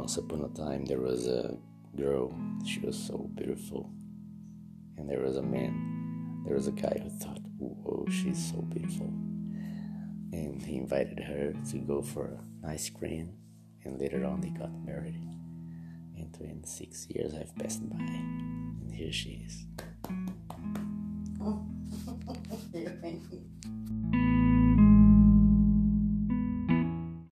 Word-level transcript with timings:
once 0.00 0.16
upon 0.16 0.42
a 0.42 0.48
time 0.56 0.86
there 0.86 0.98
was 0.98 1.26
a 1.26 1.54
girl, 1.94 2.34
she 2.64 2.80
was 2.80 2.96
so 2.98 3.30
beautiful. 3.34 3.92
And 4.96 5.06
there 5.06 5.20
was 5.20 5.36
a 5.36 5.42
man, 5.42 6.42
there 6.46 6.54
was 6.54 6.68
a 6.68 6.72
guy 6.72 6.98
who 7.02 7.10
thought, 7.10 7.40
whoa, 7.58 8.06
she's 8.08 8.50
so 8.50 8.62
beautiful. 8.62 9.08
And 10.32 10.62
he 10.62 10.76
invited 10.76 11.20
her 11.20 11.52
to 11.70 11.78
go 11.78 12.00
for 12.00 12.28
an 12.62 12.70
ice 12.70 12.88
cream, 12.88 13.34
and 13.84 14.00
later 14.00 14.24
on 14.24 14.40
they 14.40 14.48
got 14.48 14.72
married. 14.72 15.20
And 16.16 16.32
26 16.32 17.08
years 17.10 17.34
have 17.34 17.54
passed 17.56 17.86
by, 17.90 17.98
and 17.98 18.94
here 18.94 19.12
she 19.12 19.44
is. 19.44 19.66